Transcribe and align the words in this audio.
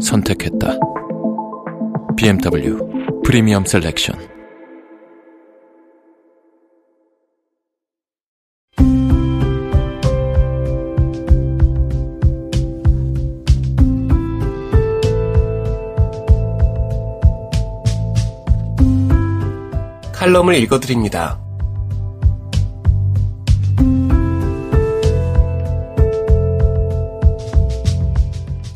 선택했다. 0.00 0.78
BMW 2.16 2.78
프리미엄 3.24 3.64
셀렉션 3.64 4.30
칼럼을 20.20 20.54
읽어드립니다. 20.56 21.39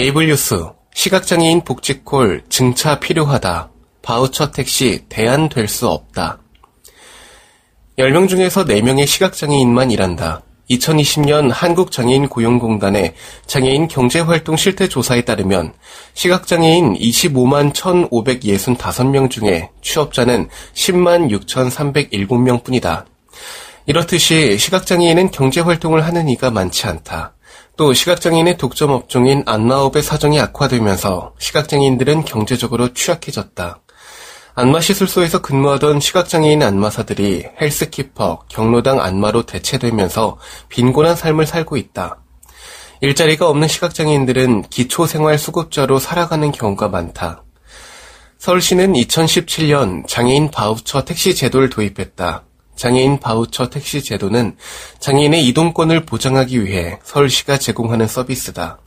에이블 0.00 0.28
뉴스 0.28 0.64
시각장애인 0.94 1.60
복지콜 1.60 2.44
증차 2.48 2.98
필요하다. 3.00 3.68
바우처 4.00 4.50
택시 4.50 5.04
대안 5.10 5.50
될 5.50 5.68
수 5.68 5.88
없다. 5.88 6.38
10명 7.98 8.26
중에서 8.26 8.64
4명의 8.64 9.06
시각장애인만 9.06 9.90
일한다. 9.90 10.40
2020년 10.70 11.50
한국장애인 11.52 12.28
고용공단의 12.28 13.12
장애인 13.44 13.88
경제활동 13.88 14.56
실태 14.56 14.88
조사에 14.88 15.26
따르면 15.26 15.74
시각장애인 16.14 16.94
25만 16.94 17.74
1,565명 17.74 19.30
중에 19.30 19.68
취업자는 19.82 20.48
10만 20.72 21.28
6,307명 21.30 22.64
뿐이다. 22.64 23.04
이렇듯이 23.84 24.56
시각장애인은 24.56 25.30
경제활동을 25.30 26.06
하는 26.06 26.30
이가 26.30 26.50
많지 26.50 26.86
않다. 26.86 27.34
또 27.80 27.94
시각장애인의 27.94 28.58
독점 28.58 28.90
업종인 28.90 29.42
안마업의 29.46 30.02
사정이 30.02 30.38
악화되면서 30.38 31.32
시각장애인들은 31.38 32.26
경제적으로 32.26 32.92
취약해졌다. 32.92 33.80
안마시술소에서 34.54 35.40
근무하던 35.40 35.98
시각장애인 35.98 36.62
안마사들이 36.62 37.46
헬스키퍼, 37.58 38.40
경로당 38.50 39.00
안마로 39.00 39.44
대체되면서 39.44 40.36
빈곤한 40.68 41.16
삶을 41.16 41.46
살고 41.46 41.78
있다. 41.78 42.20
일자리가 43.00 43.48
없는 43.48 43.66
시각장애인들은 43.66 44.64
기초생활수급자로 44.68 46.00
살아가는 46.00 46.52
경우가 46.52 46.88
많다. 46.88 47.44
서울시는 48.36 48.92
2017년 48.92 50.06
장애인 50.06 50.50
바우처 50.50 51.06
택시 51.06 51.34
제도를 51.34 51.70
도입했다. 51.70 52.44
장애인 52.80 53.20
바우처 53.20 53.68
택시 53.68 54.02
제도는 54.02 54.56
장애인의 55.00 55.46
이동권을 55.48 56.06
보장하기 56.06 56.64
위해 56.64 56.98
서울시가 57.02 57.58
제공하는 57.58 58.06
서비스다. 58.06 58.78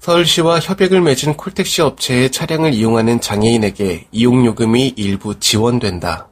서울시와 0.00 0.60
협약을 0.60 1.00
맺은 1.00 1.38
콜택시 1.38 1.80
업체의 1.80 2.30
차량을 2.30 2.74
이용하는 2.74 3.22
장애인에게 3.22 4.08
이용요금이 4.12 4.92
일부 4.96 5.40
지원된다. 5.40 6.28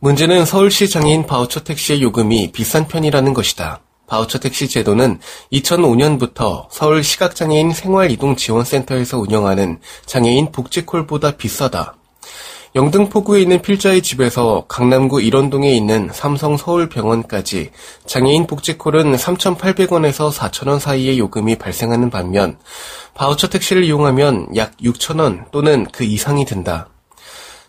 문제는 0.00 0.44
서울시 0.44 0.90
장애인 0.90 1.24
바우처 1.24 1.64
택시의 1.64 2.02
요금이 2.02 2.52
비싼 2.52 2.86
편이라는 2.86 3.32
것이다. 3.32 3.80
바우처 4.06 4.40
택시 4.40 4.68
제도는 4.68 5.20
2005년부터 5.54 6.66
서울 6.70 7.02
시각장애인 7.02 7.72
생활이동지원센터에서 7.72 9.18
운영하는 9.18 9.80
장애인 10.04 10.52
복지콜보다 10.52 11.38
비싸다. 11.38 11.96
영등포구에 12.74 13.40
있는 13.40 13.62
필자의 13.62 14.02
집에서 14.02 14.64
강남구 14.66 15.22
일원동에 15.22 15.70
있는 15.70 16.10
삼성 16.12 16.56
서울병원까지 16.56 17.70
장애인 18.04 18.48
복지콜은 18.48 19.14
3,800원에서 19.14 20.32
4,000원 20.32 20.80
사이의 20.80 21.20
요금이 21.20 21.54
발생하는 21.54 22.10
반면 22.10 22.58
바우처 23.14 23.48
택시를 23.48 23.84
이용하면 23.84 24.56
약 24.56 24.76
6,000원 24.78 25.52
또는 25.52 25.86
그 25.92 26.02
이상이 26.02 26.44
든다. 26.46 26.88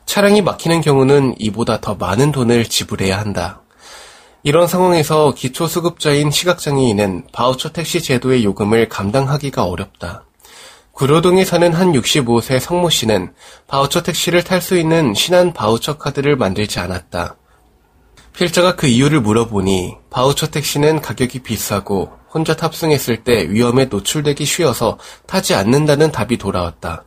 차량이 0.07 0.41
막히는 0.41 0.81
경우는 0.81 1.35
이보다 1.37 1.81
더 1.81 1.93
많은 1.93 2.31
돈을 2.31 2.65
지불해야 2.65 3.19
한다. 3.19 3.61
이런 4.41 4.67
상황에서 4.67 5.35
기초수급자인 5.35 6.31
시각장애인은 6.31 7.27
바우처 7.31 7.73
택시 7.73 8.01
제도의 8.01 8.43
요금을 8.43 8.89
감당하기가 8.89 9.65
어렵다. 9.65 10.23
구로동에 10.95 11.43
사는 11.43 11.73
한 11.73 11.91
65세 11.91 12.57
성모 12.57 12.89
씨는 12.89 13.33
바우처 13.67 14.01
택시를 14.01 14.45
탈 14.45 14.61
수 14.61 14.77
있는 14.77 15.13
신한 15.13 15.51
바우처 15.51 15.97
카드를 15.97 16.37
만들지 16.37 16.79
않았다. 16.79 17.35
필자가 18.31 18.77
그 18.77 18.87
이유를 18.87 19.19
물어보니 19.19 19.97
바우처 20.09 20.51
택시는 20.51 21.01
가격이 21.01 21.39
비싸고 21.39 22.13
혼자 22.33 22.55
탑승했을 22.55 23.25
때 23.25 23.49
위험에 23.49 23.85
노출되기 23.85 24.45
쉬워서 24.45 24.97
타지 25.27 25.53
않는다는 25.53 26.13
답이 26.13 26.37
돌아왔다. 26.37 27.03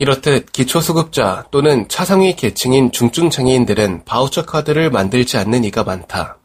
이렇듯 0.00 0.50
기초수급자 0.50 1.46
또는 1.52 1.88
차상위 1.88 2.34
계층인 2.34 2.90
중증장애인들은 2.90 4.06
바우처 4.06 4.44
카드를 4.44 4.90
만들지 4.90 5.36
않는 5.36 5.62
이가 5.62 5.84
많다. 5.84 6.38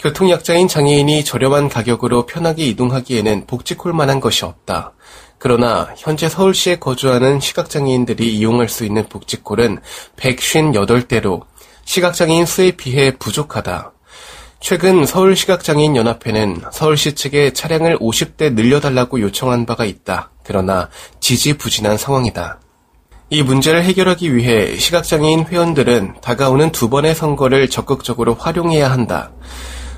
교통약자인 0.00 0.66
장애인이 0.66 1.24
저렴한 1.24 1.68
가격으로 1.68 2.26
편하게 2.26 2.66
이동하기에는 2.66 3.46
복지콜 3.46 3.92
만한 3.92 4.18
것이 4.18 4.44
없다. 4.44 4.94
그러나 5.42 5.88
현재 5.96 6.28
서울시에 6.28 6.76
거주하는 6.76 7.40
시각장애인들이 7.40 8.32
이용할 8.36 8.68
수 8.68 8.84
있는 8.84 9.08
복지콜은 9.08 9.80
158대로 10.16 11.40
시각장애인 11.84 12.46
수에 12.46 12.70
비해 12.70 13.16
부족하다. 13.18 13.90
최근 14.60 15.04
서울시각장애인연합회는 15.04 16.62
서울시 16.70 17.16
측에 17.16 17.52
차량을 17.54 17.98
50대 17.98 18.52
늘려달라고 18.52 19.20
요청한 19.20 19.66
바가 19.66 19.84
있다. 19.84 20.30
그러나 20.44 20.88
지지부진한 21.18 21.96
상황이다. 21.96 22.60
이 23.30 23.42
문제를 23.42 23.82
해결하기 23.82 24.36
위해 24.36 24.76
시각장애인 24.76 25.46
회원들은 25.46 26.20
다가오는 26.22 26.70
두 26.70 26.88
번의 26.88 27.16
선거를 27.16 27.68
적극적으로 27.68 28.34
활용해야 28.34 28.88
한다. 28.88 29.32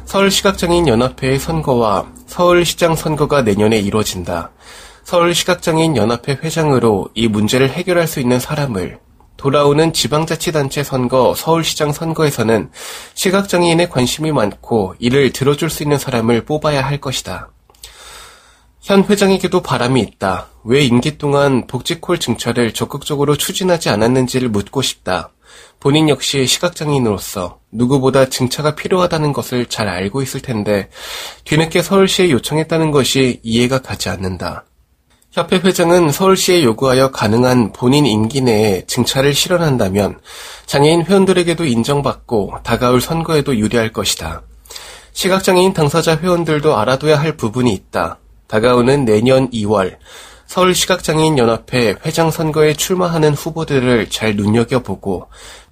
서울시각장애인연합회의 0.06 1.38
선거와 1.38 2.06
서울시장 2.29 2.96
선거가 2.96 3.43
내년에 3.43 3.79
이뤄진다. 3.79 4.50
서울시각장애인 5.05 5.97
연합회 5.97 6.39
회장으로 6.43 7.11
이 7.15 7.29
문제를 7.29 7.71
해결할 7.71 8.06
수 8.06 8.21
있는 8.21 8.41
사람을 8.41 8.99
돌아오는 9.37 9.93
지방자치단체 9.93 10.83
선거, 10.83 11.35
서울시장 11.35 11.93
선거에서는 11.93 12.71
시각장애인의 13.12 13.91
관심이 13.91 14.33
많고 14.33 14.95
이를 14.99 15.31
들어줄 15.33 15.69
수 15.69 15.83
있는 15.83 15.99
사람을 15.99 16.47
뽑아야 16.47 16.83
할 16.83 16.99
것이다. 16.99 17.51
현 18.81 19.05
회장에게도 19.05 19.61
바람이 19.61 20.01
있다. 20.01 20.49
왜 20.65 20.83
임기 20.85 21.19
동안 21.19 21.67
복지콜 21.67 22.19
증차를 22.19 22.73
적극적으로 22.73 23.37
추진하지 23.37 23.91
않았는지를 23.91 24.49
묻고 24.49 24.81
싶다. 24.83 25.31
본인 25.81 26.09
역시 26.09 26.47
시각장애인으로서 26.47 27.61
누구보다 27.71 28.31
증차가 28.31 28.75
필요하다는 28.75 29.35
것을 29.35 29.67
잘 29.67 29.89
알고 29.89 30.23
있을 30.23 30.41
텐데 30.41 30.89
뒤늦게 31.45 31.83
서울시에 31.83 32.31
요청했다는 32.31 32.91
것이 32.91 33.41
이해가 33.43 33.81
가지 33.81 34.09
않는다. 34.09 34.65
협회 35.34 35.56
회장은 35.56 36.12
서울시에 36.12 36.62
요구하여 36.62 37.10
가능한 37.10 37.72
본인 37.72 38.06
임기 38.06 38.40
내에 38.40 38.84
증차를 38.86 39.34
실현한다면 39.34 40.20
장애인 40.66 41.06
회원들에게도 41.06 41.64
인정받고 41.64 42.58
다가올 42.62 43.00
선거에도 43.00 43.56
유리할 43.56 43.92
것이다. 43.92 44.42
시각장애인 45.12 45.72
당사자 45.72 46.16
회원들도 46.16 46.76
알아둬야 46.76 47.19
할 47.19 47.36
부분이 47.36 47.72
있다. 47.72 48.20
다가오는 48.46 49.04
내년 49.04 49.50
2월 49.50 49.96
서울시각장애인연합회 50.46 51.96
회장 52.06 52.31
선거에 52.31 52.75
출마하는 52.75 53.34
후보들을 53.34 54.10
잘 54.10 54.36
눈여겨보고 54.36 55.26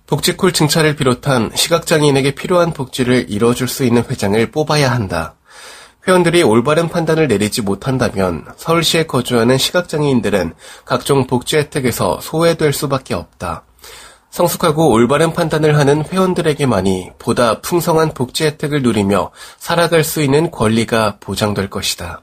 복지콜 0.08 0.52
증차를 0.52 0.96
비롯한 0.96 1.52
시각장애인에게 1.54 2.34
필요한 2.34 2.72
복지를 2.72 3.26
이뤄줄 3.28 3.68
수 3.68 3.84
있는 3.84 4.02
회장을 4.10 4.44
뽑아야 4.50 4.90
한다. 4.90 5.36
회원들이 6.06 6.42
올바른 6.42 6.88
판단을 6.88 7.28
내리지 7.28 7.62
못한다면 7.62 8.44
서울시에 8.56 9.04
거주하는 9.04 9.56
시각장애인들은 9.56 10.54
각종 10.84 11.26
복지 11.26 11.56
혜택에서 11.56 12.20
소외될 12.20 12.72
수밖에 12.72 13.14
없다. 13.14 13.64
성숙하고 14.30 14.90
올바른 14.90 15.32
판단을 15.32 15.76
하는 15.76 16.04
회원들에게만이 16.04 17.10
보다 17.18 17.60
풍성한 17.60 18.14
복지 18.14 18.44
혜택을 18.44 18.82
누리며 18.82 19.30
살아갈 19.58 20.02
수 20.02 20.22
있는 20.22 20.50
권리가 20.50 21.18
보장될 21.20 21.70
것이다. 21.70 22.22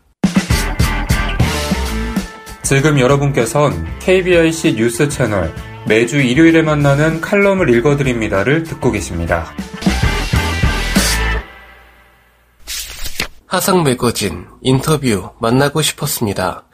지금 2.63 2.99
여러분께선 2.99 3.99
KBIC 3.99 4.75
뉴스 4.75 5.07
채널 5.07 5.53
매주 5.87 6.19
일요일에 6.19 6.61
만나는 6.61 7.21
칼럼을 7.21 7.69
읽어드립니다를 7.69 8.63
듣고 8.63 8.91
계십니다. 8.91 9.53
하상 13.49 13.81
매거진 13.81 14.45
인터뷰 14.61 15.31
만나고 15.39 15.81
싶었습니다. 15.81 16.65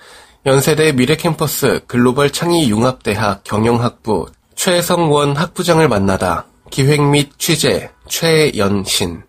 연세대 0.46 0.92
미래캠퍼스 0.92 1.86
글로벌 1.88 2.34
창의 2.34 2.70
융합대학 2.70 3.46
경영학부 3.46 4.26
최성원 4.56 5.38
학부장을 5.38 5.88
만나다 5.88 6.48
기획 6.70 7.02
및 7.02 7.32
취재 7.38 7.92
최연신 8.10 9.24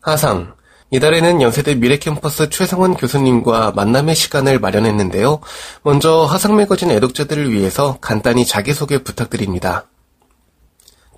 하상 0.00 0.54
이달에는 0.92 1.42
연세대 1.42 1.74
미래캠퍼스 1.74 2.50
최성원 2.50 2.94
교수님과 2.94 3.72
만남의 3.72 4.14
시간을 4.14 4.60
마련했는데요. 4.60 5.40
먼저 5.82 6.24
하상 6.24 6.54
매거진 6.54 6.92
애독자들을 6.92 7.50
위해서 7.50 7.98
간단히 8.00 8.46
자기소개 8.46 9.02
부탁드립니다. 9.02 9.86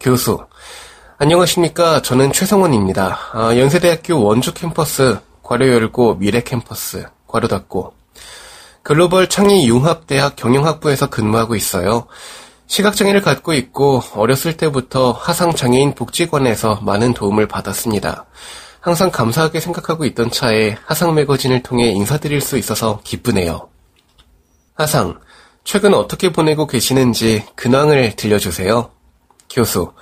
교수 0.01 0.47
안녕하십니까. 1.19 2.03
저는 2.03 2.31
최성원입니다. 2.33 3.19
아, 3.33 3.57
연세대학교 3.57 4.23
원주 4.23 4.53
캠퍼스 4.53 5.19
괄호 5.47 5.69
열고 5.69 6.17
미래 6.19 6.41
캠퍼스 6.41 7.07
괄호 7.29 7.47
닫고 7.47 7.95
글로벌 8.83 9.29
창의 9.29 9.69
융합대학 9.69 10.35
경영학부에서 10.35 11.09
근무하고 11.09 11.55
있어요. 11.55 12.07
시각장애를 12.67 13.23
갖고 13.23 13.55
있고 13.55 14.03
어렸을 14.15 14.57
때부터 14.57 15.13
하상장애인 15.13 15.95
복지관에서 15.95 16.81
많은 16.83 17.15
도움을 17.15 17.47
받았습니다. 17.47 18.27
항상 18.81 19.13
감사하게 19.13 19.61
생각하고 19.61 20.05
있던 20.07 20.33
차에 20.33 20.77
하상 20.85 21.15
매거진을 21.15 21.63
통해 21.63 21.91
인사드릴 21.91 22.41
수 22.41 22.59
있어서 22.59 23.01
기쁘네요. 23.05 23.69
하상, 24.75 25.21
최근 25.63 25.95
어떻게 25.95 26.33
보내고 26.33 26.67
계시는지 26.67 27.45
근황을 27.55 28.17
들려주세요. 28.17 28.91
교수, 29.49 29.93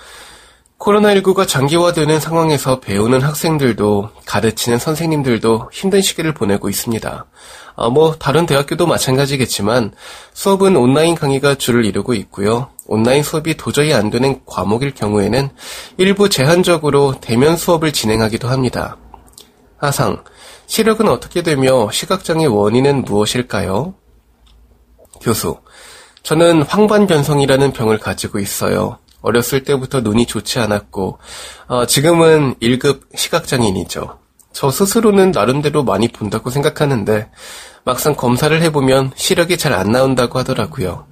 코로나19가 0.78 1.46
장기화되는 1.48 2.20
상황에서 2.20 2.80
배우는 2.80 3.22
학생들도 3.22 4.10
가르치는 4.26 4.78
선생님들도 4.78 5.70
힘든 5.72 6.02
시기를 6.02 6.34
보내고 6.34 6.68
있습니다. 6.68 7.26
아, 7.76 7.88
뭐 7.88 8.14
다른 8.16 8.46
대학교도 8.46 8.86
마찬가지겠지만 8.86 9.92
수업은 10.32 10.76
온라인 10.76 11.14
강의가 11.14 11.54
주를 11.54 11.84
이루고 11.84 12.14
있고요. 12.14 12.68
온라인 12.86 13.22
수업이 13.22 13.56
도저히 13.56 13.94
안 13.94 14.10
되는 14.10 14.40
과목일 14.44 14.94
경우에는 14.94 15.50
일부 15.96 16.28
제한적으로 16.28 17.14
대면 17.20 17.56
수업을 17.56 17.92
진행하기도 17.92 18.48
합니다. 18.48 18.96
하상, 19.78 20.22
시력은 20.66 21.08
어떻게 21.08 21.42
되며 21.42 21.90
시각장애 21.90 22.46
원인은 22.46 23.02
무엇일까요? 23.02 23.94
교수, 25.20 25.58
저는 26.22 26.62
황반변성이라는 26.62 27.72
병을 27.72 27.98
가지고 27.98 28.38
있어요. 28.38 28.98
어렸을 29.24 29.64
때부터 29.64 30.00
눈이 30.02 30.26
좋지 30.26 30.58
않았고 30.60 31.18
어, 31.66 31.86
지금은 31.86 32.54
1급 32.60 33.00
시각장애인이죠. 33.16 34.18
저 34.52 34.70
스스로는 34.70 35.32
나름대로 35.32 35.82
많이 35.82 36.08
본다고 36.08 36.50
생각하는데 36.50 37.30
막상 37.84 38.14
검사를 38.14 38.62
해보면 38.62 39.12
시력이 39.16 39.56
잘 39.58 39.72
안 39.72 39.90
나온다고 39.90 40.38
하더라고요. 40.38 41.06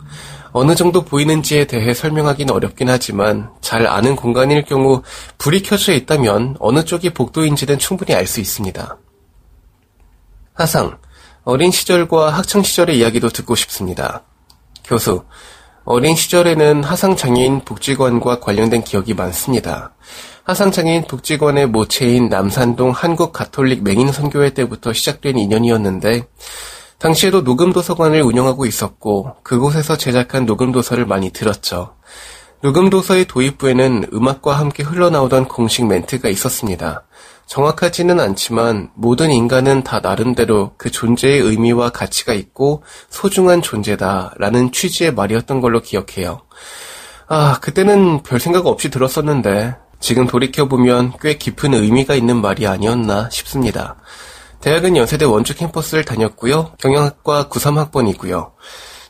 어느 0.53 0.75
정도 0.75 1.03
보이는지에 1.03 1.65
대해 1.65 1.95
설명하기는 1.95 2.55
어렵긴 2.55 2.91
하지만 2.91 3.51
잘 3.63 3.87
아는 3.87 4.15
공간일 4.15 4.65
경우 4.67 5.03
불이 5.39 5.63
켜져 5.63 5.95
있다면 5.95 6.57
어느 6.61 6.85
쪽이 6.85 7.11
복도인지는 7.15 7.79
충분히 7.79 8.15
알 8.15 8.27
수 8.27 8.41
있습니다. 8.41 8.99
하상, 10.53 10.99
어린 11.45 11.71
시절과 11.71 12.31
학창 12.31 12.63
시절의 12.63 12.99
이야기도 12.99 13.31
듣고 13.31 13.55
싶습니다. 13.55 14.23
교수, 14.85 15.25
어린 15.85 16.15
시절에는 16.15 16.85
하상장애인 16.85 17.65
복지관과 17.65 18.39
관련된 18.39 18.85
기억이 18.85 19.15
많습니다. 19.15 19.95
하상장애인 20.45 21.07
복지관의 21.09 21.67
모체인 21.67 22.29
남산동 22.29 22.91
한국 22.91 23.33
가톨릭 23.33 23.83
맹인 23.83 24.13
선교회 24.13 24.51
때부터 24.51 24.93
시작된 24.93 25.39
인연이었는데 25.39 26.25
당시에도 26.99 27.43
녹음 27.43 27.73
도서관을 27.73 28.23
운영하고 28.23 28.65
있었고 28.65 29.35
그곳에서 29.43 29.97
제작한 29.97 30.47
녹음 30.47 30.71
도서를 30.71 31.05
많이 31.05 31.31
들었죠. 31.31 31.97
녹음 32.61 32.91
도서의 32.91 33.25
도입부에는 33.25 34.11
음악과 34.13 34.57
함께 34.57 34.85
흘러나오던 34.85 35.49
공식 35.49 35.85
멘트가 35.87 36.29
있었습니다. 36.29 37.03
정확하지는 37.53 38.19
않지만 38.19 38.89
모든 38.95 39.31
인간은 39.31 39.85
다 39.85 40.01
나름대로 40.01 40.73
그 40.79 40.91
존재의 40.91 41.39
의미와 41.41 41.91
가치가 41.91 42.33
있고 42.33 42.83
소중한 43.11 43.61
존재다 43.61 44.37
라는 44.39 44.73
취지의 44.73 45.13
말이었던 45.13 45.61
걸로 45.61 45.83
기억해요. 45.83 46.41
아, 47.29 47.59
그때는 47.61 48.23
별 48.23 48.41
생각 48.41 48.67
없이 48.67 48.89
들었었는데 48.89 49.77
지금 50.01 50.27
돌이켜보면 50.27 51.13
꽤 51.21 51.37
깊은 51.37 51.75
의미가 51.75 52.15
있는 52.15 52.41
말이 52.41 52.67
아니었나 52.67 53.29
싶습니다. 53.29 53.97
대학은 54.63 54.97
연세대 54.97 55.27
원주 55.27 55.55
캠퍼스를 55.55 56.07
다녔고요. 56.07 56.73
경영학과 56.79 57.51
93학번이고요. 57.51 58.53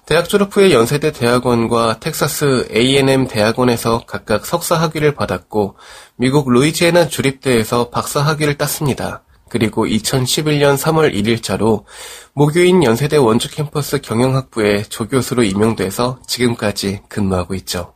대학 0.05 0.29
졸업 0.29 0.57
후에 0.57 0.73
연세대 0.73 1.13
대학원과 1.13 2.01
텍사스 2.01 2.69
A&M 2.75 3.29
대학원에서 3.29 4.05
각각 4.07 4.45
석사 4.47 4.75
학위를 4.75 5.15
받았고 5.15 5.77
미국 6.17 6.51
루이지애나 6.51 7.07
주립대에서 7.07 7.91
박사 7.91 8.21
학위를 8.21 8.59
땄습니다. 8.59 9.23
그리고 9.49 9.87
2011년 9.87 10.77
3월 10.77 11.15
1일자로 11.15 11.85
모교인 12.33 12.83
연세대 12.83 13.17
원주 13.17 13.51
캠퍼스 13.51 14.01
경영학부의 14.01 14.87
조교수로 14.87 15.45
임용돼서 15.45 16.19
지금까지 16.27 17.03
근무하고 17.09 17.55
있죠. 17.57 17.95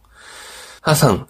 하상, 0.83 1.27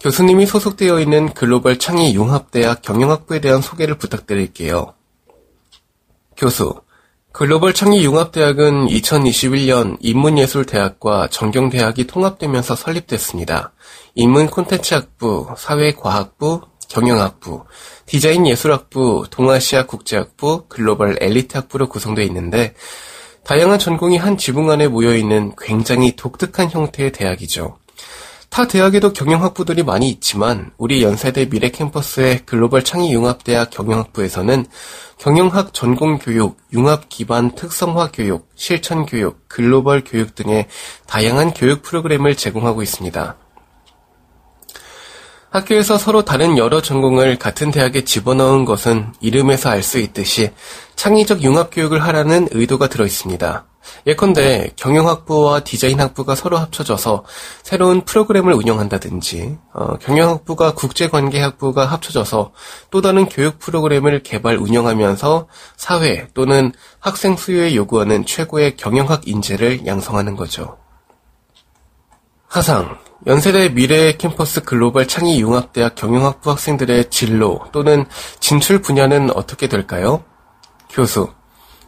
교수님이 0.00 0.46
소속되어 0.46 1.00
있는 1.00 1.34
글로벌 1.34 1.78
창의 1.78 2.14
융합대학 2.14 2.82
경영학부에 2.82 3.40
대한 3.40 3.62
소개를 3.62 3.98
부탁드릴게요. 3.98 4.94
교수, 6.36 6.74
글로벌 7.32 7.72
창의융합대학은 7.72 8.88
2021년 8.88 9.96
인문예술대학과 10.00 11.28
정경대학이 11.28 12.08
통합되면서 12.08 12.74
설립됐습니다. 12.74 13.72
인문 14.16 14.48
콘텐츠학부, 14.48 15.54
사회과학부, 15.56 16.62
경영학부, 16.88 17.64
디자인예술학부, 18.06 19.26
동아시아 19.30 19.86
국제학부, 19.86 20.64
글로벌 20.68 21.18
엘리트학부로 21.20 21.88
구성되어 21.88 22.24
있는데 22.26 22.74
다양한 23.44 23.78
전공이 23.78 24.16
한 24.16 24.36
지붕 24.36 24.68
안에 24.68 24.88
모여 24.88 25.14
있는 25.14 25.52
굉장히 25.56 26.16
독특한 26.16 26.68
형태의 26.68 27.12
대학이죠. 27.12 27.78
타 28.50 28.66
대학에도 28.66 29.12
경영학부들이 29.12 29.84
많이 29.84 30.10
있지만 30.10 30.72
우리 30.76 31.04
연세대 31.04 31.48
미래 31.48 31.70
캠퍼스의 31.70 32.40
글로벌 32.46 32.82
창의 32.82 33.12
융합대학 33.12 33.70
경영학부에서는 33.70 34.66
경영학 35.18 35.72
전공 35.72 36.18
교육, 36.18 36.58
융합 36.72 37.08
기반 37.08 37.54
특성화 37.54 38.10
교육, 38.12 38.48
실천 38.56 39.06
교육, 39.06 39.48
글로벌 39.48 40.02
교육 40.04 40.34
등의 40.34 40.66
다양한 41.06 41.54
교육 41.54 41.82
프로그램을 41.82 42.36
제공하고 42.36 42.82
있습니다. 42.82 43.36
학교에서 45.50 45.96
서로 45.96 46.24
다른 46.24 46.58
여러 46.58 46.82
전공을 46.82 47.38
같은 47.38 47.70
대학에 47.70 48.04
집어넣은 48.04 48.64
것은 48.64 49.12
이름에서 49.20 49.70
알 49.70 49.82
수 49.84 49.98
있듯이 49.98 50.50
창의적 50.96 51.44
융합 51.44 51.70
교육을 51.72 52.02
하라는 52.02 52.48
의도가 52.50 52.88
들어 52.88 53.06
있습니다. 53.06 53.69
예컨대 54.06 54.70
경영학부와 54.76 55.60
디자인학부가 55.60 56.34
서로 56.34 56.58
합쳐져서 56.58 57.24
새로운 57.62 58.02
프로그램을 58.02 58.52
운영한다든지 58.52 59.58
어, 59.72 59.96
경영학부가 59.98 60.74
국제관계학부가 60.74 61.86
합쳐져서 61.86 62.52
또 62.90 63.00
다른 63.00 63.28
교육 63.28 63.58
프로그램을 63.58 64.22
개발 64.22 64.56
운영하면서 64.56 65.48
사회 65.76 66.28
또는 66.34 66.72
학생 66.98 67.36
수요에 67.36 67.74
요구하는 67.74 68.24
최고의 68.24 68.76
경영학 68.76 69.26
인재를 69.26 69.86
양성하는 69.86 70.36
거죠. 70.36 70.78
하상 72.46 72.98
연세대 73.26 73.74
미래 73.74 74.16
캠퍼스 74.16 74.62
글로벌 74.62 75.06
창의 75.06 75.40
융합대학 75.40 75.94
경영학부 75.94 76.50
학생들의 76.50 77.10
진로 77.10 77.60
또는 77.70 78.06
진출 78.40 78.80
분야는 78.80 79.30
어떻게 79.36 79.68
될까요? 79.68 80.24
교수. 80.88 81.28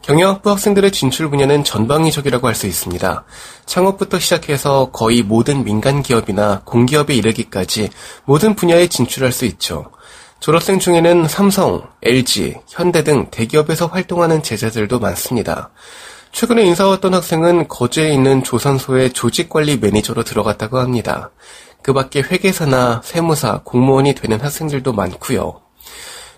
경영학부 0.03 0.51
학생들의 0.51 0.91
진출 0.91 1.31
분야는 1.31 1.63
전방위적이라고 1.65 2.49
할 2.49 2.55
수 2.55 2.67
있습니다. 2.67 3.25
창업부터 3.67 4.19
시작해서 4.19 4.91
거의 4.91 5.23
모든 5.23 5.65
민간 5.65 6.03
기업이나 6.03 6.61
공기업에 6.65 7.15
이르기까지 7.15 7.89
모든 8.25 8.55
분야에 8.55 8.89
진출할 8.89 9.33
수 9.33 9.45
있죠. 9.47 9.91
졸업생 10.41 10.81
중에는 10.81 11.29
삼성, 11.29 11.83
LG, 12.03 12.57
현대 12.69 13.05
등 13.05 13.29
대기업에서 13.31 13.87
활동하는 13.87 14.43
제자들도 14.43 14.99
많습니다. 14.99 15.71
최근에 16.33 16.65
인사 16.65 16.87
왔던 16.89 17.15
학생은 17.15 17.69
거제에 17.69 18.13
있는 18.13 18.43
조선소의 18.43 19.13
조직관리 19.13 19.77
매니저로 19.79 20.25
들어갔다고 20.25 20.79
합니다. 20.79 21.31
그 21.81 21.93
밖에 21.93 22.21
회계사나 22.21 23.03
세무사, 23.05 23.61
공무원이 23.65 24.15
되는 24.15 24.41
학생들도 24.41 24.93
많고요. 24.93 25.61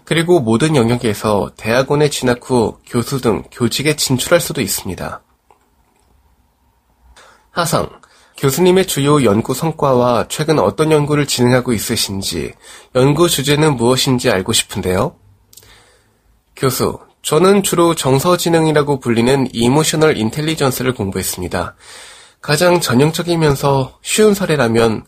그리고 0.04 0.40
모든 0.40 0.76
영역에서 0.76 1.52
대학원에 1.56 2.10
진학 2.10 2.40
후 2.42 2.78
교수 2.86 3.20
등 3.20 3.42
교직에 3.50 3.96
진출할 3.96 4.40
수도 4.40 4.60
있습니다. 4.60 5.22
하상, 7.50 7.88
교수님의 8.36 8.86
주요 8.86 9.24
연구 9.24 9.54
성과와 9.54 10.26
최근 10.28 10.58
어떤 10.58 10.90
연구를 10.90 11.26
진행하고 11.26 11.72
있으신지, 11.72 12.52
연구 12.94 13.28
주제는 13.28 13.76
무엇인지 13.76 14.30
알고 14.30 14.52
싶은데요. 14.52 15.16
교수, 16.56 16.98
저는 17.22 17.62
주로 17.62 17.94
정서지능이라고 17.94 19.00
불리는 19.00 19.48
emotional 19.52 20.18
intelligence를 20.18 20.92
공부했습니다. 20.92 21.74
가장 22.42 22.80
전형적이면서 22.80 23.98
쉬운 24.02 24.34
사례라면 24.34 25.06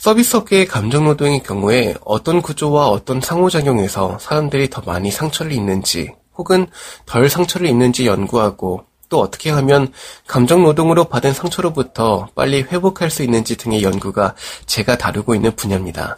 서비스 0.00 0.34
업계의 0.34 0.64
감정 0.64 1.04
노동의 1.04 1.42
경우에 1.42 1.94
어떤 2.06 2.40
구조와 2.40 2.88
어떤 2.88 3.20
상호작용에서 3.20 4.18
사람들이 4.18 4.70
더 4.70 4.80
많이 4.80 5.10
상처를 5.10 5.52
입는지 5.52 6.14
혹은 6.38 6.68
덜 7.04 7.28
상처를 7.28 7.68
입는지 7.68 8.06
연구하고 8.06 8.86
또 9.10 9.20
어떻게 9.20 9.50
하면 9.50 9.92
감정 10.26 10.62
노동으로 10.62 11.04
받은 11.04 11.34
상처로부터 11.34 12.28
빨리 12.34 12.62
회복할 12.62 13.10
수 13.10 13.22
있는지 13.22 13.58
등의 13.58 13.82
연구가 13.82 14.36
제가 14.64 14.96
다루고 14.96 15.34
있는 15.34 15.54
분야입니다. 15.54 16.16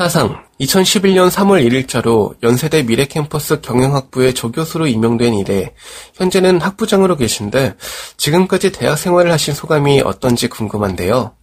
하상, 0.00 0.42
2011년 0.60 1.28
3월 1.28 1.62
1일자로 1.68 2.42
연세대 2.42 2.84
미래캠퍼스 2.84 3.60
경영학부의 3.60 4.32
조교수로 4.32 4.86
임명된 4.86 5.34
이래 5.34 5.74
현재는 6.14 6.58
학부장으로 6.62 7.16
계신데 7.16 7.74
지금까지 8.16 8.72
대학 8.72 8.96
생활을 8.96 9.30
하신 9.30 9.52
소감이 9.52 10.00
어떤지 10.00 10.48
궁금한데요. 10.48 11.34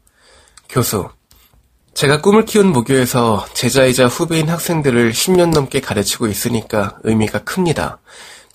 교수, 0.70 1.08
제가 1.94 2.22
꿈을 2.22 2.46
키운 2.46 2.72
모교에서 2.72 3.46
제자이자 3.54 4.08
후배인 4.08 4.50
학생들을 4.50 5.12
10년 5.12 5.52
넘게 5.52 5.80
가르치고 5.80 6.26
있으니까 6.26 6.98
의미가 7.04 7.44
큽니다. 7.44 8.00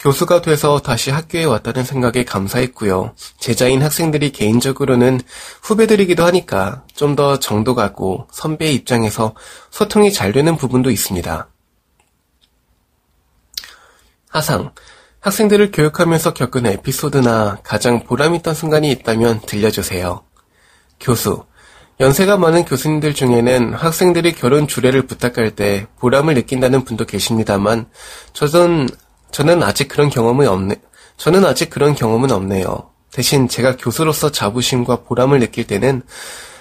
교수가 0.02 0.42
돼서 0.42 0.80
다시 0.80 1.12
학교에 1.12 1.44
왔다는 1.44 1.84
생각에 1.84 2.24
감사했고요. 2.24 3.14
제자인 3.38 3.82
학생들이 3.82 4.32
개인적으로는 4.32 5.20
후배들이기도 5.62 6.24
하니까 6.24 6.84
좀 6.92 7.14
더 7.14 7.38
정도 7.38 7.74
가고 7.74 8.26
선배의 8.32 8.74
입장에서 8.74 9.34
소통이 9.70 10.12
잘 10.12 10.32
되는 10.32 10.56
부분도 10.56 10.90
있습니다. 10.90 11.48
하상, 14.30 14.72
학생들을 15.20 15.70
교육하면서 15.70 16.32
겪은 16.32 16.66
에피소드나 16.66 17.58
가장 17.62 18.02
보람있던 18.02 18.54
순간이 18.54 18.90
있다면 18.90 19.42
들려주세요. 19.46 20.24
교수, 21.00 21.44
연세가 22.00 22.38
많은 22.38 22.64
교수님들 22.64 23.14
중에는 23.14 23.74
학생들이 23.74 24.32
결혼 24.32 24.66
주례를 24.66 25.06
부탁할 25.06 25.50
때 25.54 25.86
보람을 26.00 26.34
느낀다는 26.34 26.84
분도 26.84 27.04
계십니다만, 27.04 27.86
저는 28.32 28.88
저는 29.32 29.62
아직 29.62 29.88
그런 29.88 30.08
경험이 30.10 30.46
없네. 30.46 30.76
저는 31.16 31.44
아직 31.44 31.70
그런 31.70 31.94
경험은 31.94 32.30
없네요. 32.30 32.90
대신 33.10 33.48
제가 33.48 33.76
교수로서 33.76 34.30
자부심과 34.30 35.02
보람을 35.02 35.40
느낄 35.40 35.66
때는 35.66 36.02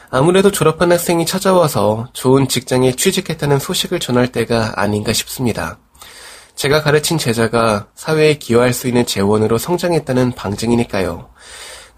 아무래도 0.09 0.51
졸업한 0.51 0.91
학생이 0.91 1.25
찾아와서 1.25 2.09
좋은 2.13 2.47
직장에 2.47 2.93
취직했다는 2.93 3.59
소식을 3.59 3.99
전할 3.99 4.27
때가 4.27 4.73
아닌가 4.75 5.13
싶습니다. 5.13 5.79
제가 6.55 6.81
가르친 6.81 7.17
제자가 7.17 7.87
사회에 7.95 8.35
기여할 8.35 8.73
수 8.73 8.87
있는 8.87 9.05
재원으로 9.05 9.57
성장했다는 9.57 10.33
방증이니까요. 10.33 11.29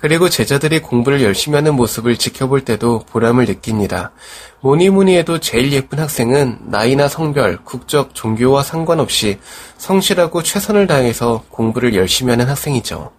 그리고 0.04 0.28
제자들이 0.28 0.82
공부를 0.82 1.22
열심히 1.22 1.56
하는 1.56 1.76
모습을 1.76 2.18
지켜볼 2.18 2.66
때도 2.66 3.06
보람을 3.08 3.46
느낍니다. 3.46 4.12
뭐니 4.60 4.90
뭐니 4.90 5.16
해도 5.16 5.40
제일 5.40 5.72
예쁜 5.72 5.98
학생은 5.98 6.60
나이나 6.66 7.08
성별, 7.08 7.64
국적, 7.64 8.14
종교와 8.14 8.64
상관없이 8.64 9.40
성실하고 9.78 10.44
최선을 10.44 10.88
다해서 10.88 11.46
공부를 11.50 11.96
열심히 11.96 12.32
하는 12.32 12.50
학생이죠. 12.50 13.14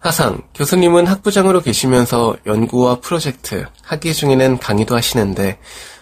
하상, 0.00 0.42
교수님은 0.56 1.06
학부장으로 1.06 1.60
계시면서 1.60 2.36
연구와 2.46 2.98
프로젝트, 2.98 3.64
학기 3.84 4.12
중에는 4.12 4.58
강의도 4.58 4.96
하시는데 4.96 5.60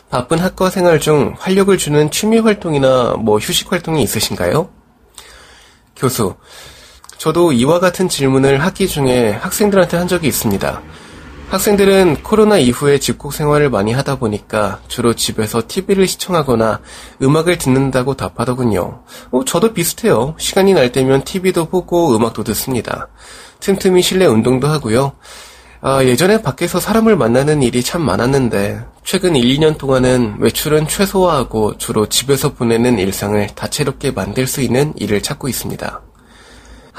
바쁜 0.09 0.39
학과 0.39 0.71
생활 0.71 0.99
중 0.99 1.35
활력을 1.39 1.77
주는 1.77 2.11
취미 2.11 2.39
활동이나 2.39 3.17
뭐 3.19 3.37
휴식 3.37 3.71
활동이 3.71 4.03
있으신가요? 4.03 4.71
교수, 5.95 6.37
저도 7.19 7.53
이와 7.53 7.81
같은 7.81 8.09
질문을 8.09 8.63
학기 8.63 8.87
중에 8.87 9.33
학생들한테 9.33 9.97
한 9.97 10.07
적이 10.07 10.29
있습니다. 10.29 10.81
학생들은 11.51 12.23
코로나 12.23 12.59
이후에 12.59 12.99
집콕 12.99 13.33
생활을 13.33 13.71
많이 13.71 13.93
하다 13.93 14.17
보니까 14.17 14.81
주로 14.87 15.15
집에서 15.15 15.63
TV를 15.67 16.07
시청하거나 16.07 16.81
음악을 17.23 17.59
듣는다고 17.59 18.15
답하더군요. 18.15 19.03
어, 19.31 19.45
저도 19.45 19.73
비슷해요. 19.73 20.35
시간이 20.39 20.75
날 20.75 20.93
때면 20.93 21.25
TV도 21.25 21.67
보고 21.67 22.15
음악도 22.15 22.45
듣습니다. 22.45 23.09
틈틈이 23.61 24.03
실내 24.03 24.27
운동도 24.27 24.69
하고요. 24.69 25.13
아, 25.81 26.05
예전에 26.05 26.43
밖에서 26.43 26.81
사람을 26.81 27.17
만나는 27.17 27.63
일이 27.63 27.83
참 27.83 28.03
많았는데 28.03 28.85
최근 29.05 29.35
1, 29.35 29.59
2년 29.59 29.79
동안은 29.79 30.37
외출은 30.41 30.87
최소화하고 30.87 31.79
주로 31.79 32.09
집에서 32.09 32.53
보내는 32.53 32.99
일상을 32.99 33.47
다채롭게 33.55 34.11
만들 34.11 34.47
수 34.47 34.61
있는 34.61 34.93
일을 34.97 35.23
찾고 35.23 35.49
있습니다. 35.49 36.08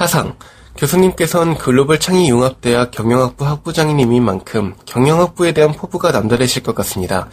하상, 0.00 0.34
교수님께선 0.78 1.58
글로벌 1.58 2.00
창의융합대학 2.00 2.90
경영학부 2.90 3.44
학부장님인 3.44 4.24
만큼 4.24 4.74
경영학부에 4.86 5.52
대한 5.52 5.72
포부가 5.72 6.10
남다르실 6.10 6.62
것 6.62 6.74
같습니다. 6.76 7.28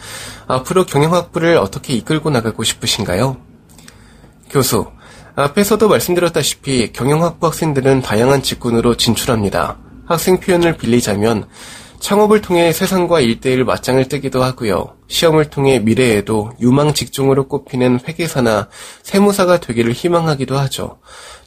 앞으로 0.46 0.84
경영학부를 0.84 1.56
어떻게 1.56 1.94
이끌고 1.94 2.28
나가고 2.28 2.64
싶으신가요? 2.64 3.38
교수, 4.50 4.84
앞에서도 5.34 5.88
말씀드렸다시피 5.88 6.92
경영학부 6.92 7.46
학생들은 7.46 8.02
다양한 8.02 8.42
직군으로 8.42 8.98
진출합니다. 8.98 9.78
학생 10.04 10.38
표현을 10.38 10.76
빌리자면 10.76 11.48
창업을 12.00 12.40
통해 12.40 12.72
세상과 12.72 13.20
일대일 13.20 13.64
맞짱을 13.64 14.08
뜨기도 14.08 14.42
하고요. 14.42 14.94
시험을 15.08 15.50
통해 15.50 15.78
미래에도 15.78 16.52
유망 16.60 16.94
직종으로 16.94 17.48
꼽히는 17.48 18.00
회계사나 18.06 18.68
세무사가 19.02 19.60
되기를 19.60 19.92
희망하기도 19.92 20.56
하죠. 20.58 20.98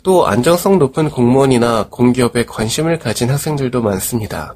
또 0.03 0.27
안정성 0.27 0.79
높은 0.79 1.09
공무원이나 1.09 1.87
공기업에 1.89 2.45
관심을 2.45 2.99
가진 2.99 3.29
학생들도 3.29 3.81
많습니다. 3.81 4.55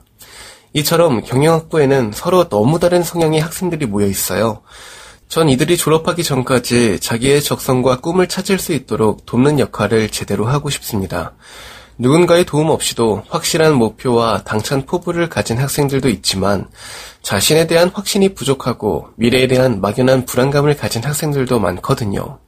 이처럼 0.74 1.22
경영학부에는 1.24 2.12
서로 2.14 2.50
너무 2.50 2.80
다른 2.80 3.02
성향의 3.02 3.40
학생들이 3.40 3.86
모여 3.86 4.08
있어요. 4.08 4.62
전 5.28 5.50
이들이 5.50 5.78
졸업하기 5.78 6.24
전까지 6.24 7.00
자기의 7.00 7.42
적성과 7.42 8.02
꿈을 8.02 8.28
찾을 8.28 8.60
수 8.60 8.74
있도록 8.74 9.26
돕는 9.26 9.60
역할을 9.60 10.10
제대로 10.10 10.46
하고 10.46 10.70
싶습니다. 10.70 11.34
누군가의 11.98 12.46
도움 12.46 12.70
없이도 12.70 13.24
확실한 13.30 13.74
목표와 13.76 14.44
당찬 14.44 14.86
포부를 14.86 15.30
가진 15.30 15.58
학생들도 15.58 16.10
있지만 16.10 16.68
자신에 17.22 17.68
대한 17.68 17.90
확신이 17.94 18.34
부족하고 18.34 19.10
미래에 19.16 19.48
대한 19.48 19.80
막연한 19.82 20.26
불안감을 20.26 20.76
가진 20.76 21.04
학생들도 21.04 21.60
많거든요. 21.60 22.40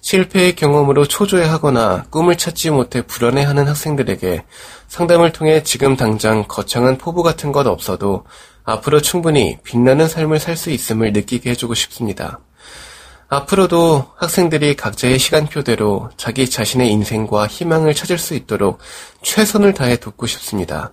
실패의 0.00 0.56
경험으로 0.56 1.06
초조해하거나 1.06 2.06
꿈을 2.10 2.36
찾지 2.36 2.70
못해 2.70 3.02
불안해하는 3.02 3.68
학생들에게 3.68 4.44
상담을 4.88 5.32
통해 5.32 5.62
지금 5.62 5.96
당장 5.96 6.44
거창한 6.48 6.98
포부 6.98 7.22
같은 7.22 7.52
것 7.52 7.66
없어도 7.66 8.24
앞으로 8.64 9.00
충분히 9.00 9.58
빛나는 9.62 10.08
삶을 10.08 10.38
살 10.40 10.56
수 10.56 10.70
있음을 10.70 11.12
느끼게 11.12 11.50
해주고 11.50 11.74
싶습니다. 11.74 12.40
앞으로도 13.32 14.08
학생들이 14.16 14.76
각자의 14.76 15.18
시간표대로 15.18 16.10
자기 16.18 16.50
자신의 16.50 16.92
인생과 16.92 17.46
희망을 17.46 17.94
찾을 17.94 18.18
수 18.18 18.34
있도록 18.34 18.78
최선을 19.22 19.72
다해 19.72 19.96
돕고 19.96 20.26
싶습니다. 20.26 20.92